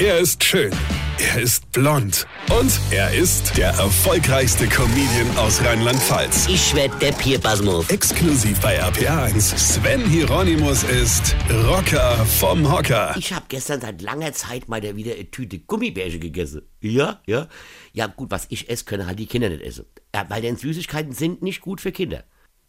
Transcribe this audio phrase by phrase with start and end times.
[0.00, 0.70] Er ist schön.
[1.18, 2.24] Er ist blond.
[2.56, 6.46] Und er ist der erfolgreichste Comedian aus Rheinland-Pfalz.
[6.46, 7.90] Ich werd der Pierpasmus.
[7.90, 9.58] Exklusiv bei RPA1.
[9.58, 11.34] Sven Hieronymus ist
[11.66, 13.16] Rocker vom Hocker.
[13.18, 16.62] Ich habe gestern seit langer Zeit mal wieder eine Tüte Gummibärchen gegessen.
[16.80, 17.48] Ja, ja.
[17.92, 19.86] Ja, gut, was ich esse, können halt die Kinder nicht essen.
[20.14, 22.22] Ja, weil denn Süßigkeiten sind nicht gut für Kinder.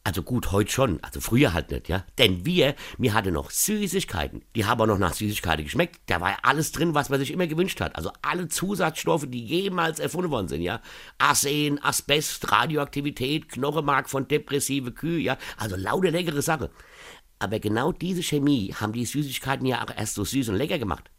[0.05, 2.05] Also gut, heute schon, also früher halt nicht, ja.
[2.17, 4.43] Denn wir, mir hatte noch Süßigkeiten.
[4.55, 5.99] Die haben auch noch nach Süßigkeiten geschmeckt.
[6.07, 7.95] Da war ja alles drin, was man sich immer gewünscht hat.
[7.95, 10.81] Also alle Zusatzstoffe, die jemals erfunden worden sind, ja.
[11.17, 15.37] Arsen, Asbest, Radioaktivität, Knochenmark von depressive Kühe, ja.
[15.57, 16.71] Also lauter leckere Sache.
[17.37, 21.11] Aber genau diese Chemie haben die Süßigkeiten ja auch erst so süß und lecker gemacht.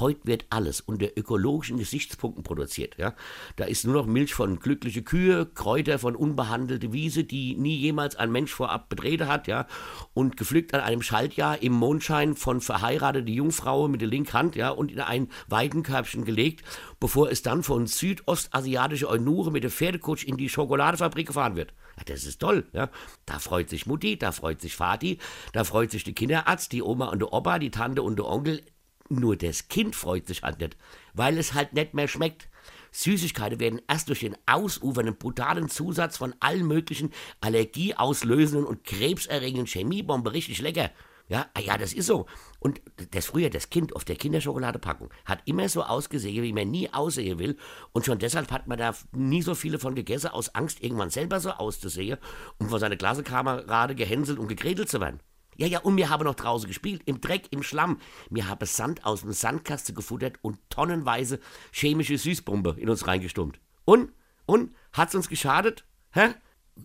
[0.00, 2.96] Heute wird alles unter ökologischen Gesichtspunkten produziert.
[2.98, 3.14] Ja?
[3.56, 8.16] Da ist nur noch Milch von glückliche Kühe, Kräuter von unbehandelte Wiese, die nie jemals
[8.16, 9.66] ein Mensch vorab betreten hat, ja,
[10.12, 14.70] und gepflückt an einem Schaltjahr im Mondschein von verheiratete Jungfrau mit der linken Hand, ja,
[14.70, 16.64] und in ein Weidenkörbchen gelegt,
[16.98, 21.72] bevor es dann von südostasiatischer Eunure mit der Pferdekutsch in die Schokoladefabrik gefahren wird.
[21.96, 22.90] Ja, das ist toll, ja.
[23.26, 25.18] Da freut sich Mutti, da freut sich Vati,
[25.52, 28.62] da freut sich der Kinderarzt, die Oma und der Opa, die Tante und der Onkel.
[29.08, 30.76] Nur das Kind freut sich halt nicht,
[31.12, 32.48] weil es halt nicht mehr schmeckt.
[32.92, 37.10] Süßigkeiten werden erst durch den ausufernden brutalen Zusatz von allen möglichen
[37.40, 40.90] allergieauslösenden und krebserregenden Chemiebomben richtig lecker.
[41.26, 42.26] Ja, ah ja, das ist so.
[42.58, 42.82] Und
[43.12, 47.38] das früher, das Kind auf der Kinderschokoladepackung hat immer so ausgesehen, wie man nie aussehen
[47.38, 47.56] will.
[47.92, 51.40] Und schon deshalb hat man da nie so viele von gegessen, aus Angst, irgendwann selber
[51.40, 52.18] so auszusehen
[52.58, 55.20] und vor seine Klassenkameraden gehänselt und gekredelt zu werden.
[55.56, 58.00] Ja, ja, und wir haben noch draußen gespielt, im Dreck, im Schlamm.
[58.30, 61.40] Wir haben Sand aus dem Sandkasten gefuttert und tonnenweise
[61.72, 63.60] chemische Süßbombe in uns reingestummt.
[63.84, 64.12] Und?
[64.46, 64.74] Und?
[64.92, 65.84] Hat's uns geschadet?
[66.12, 66.34] Hä?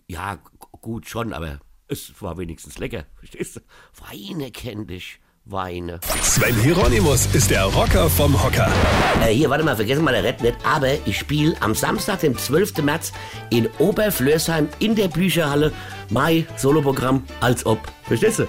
[0.08, 0.38] Ja,
[0.80, 3.06] gut schon, aber es war wenigstens lecker.
[3.16, 3.60] Verstehst du?
[4.08, 5.20] Weine kenn dich.
[5.46, 5.98] Weine.
[6.22, 8.70] Sven Hieronymus ist der Rocker vom Hocker.
[9.22, 10.54] Äh, hier, warte mal, vergessen mal der Red nicht.
[10.64, 12.82] Aber ich spiele am Samstag, dem 12.
[12.82, 13.12] März,
[13.48, 15.72] in Oberflörsheim in der Bücherhalle
[16.10, 17.80] Mai Soloprogramm als ob.
[18.04, 18.48] Verstehst du?